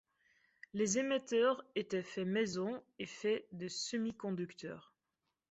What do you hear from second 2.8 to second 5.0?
et fait de semi-conducteurs.